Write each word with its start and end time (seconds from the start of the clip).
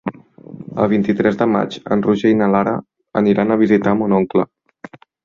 El 0.83 0.87
vint-i-tres 0.93 1.35
de 1.41 1.47
maig 1.55 1.77
en 1.95 2.01
Roger 2.05 2.31
i 2.37 2.37
na 2.39 2.47
Lara 2.53 2.73
aniran 3.21 3.57
a 3.57 3.59
visitar 3.63 3.95
mon 4.01 4.17
oncle. 4.23 4.47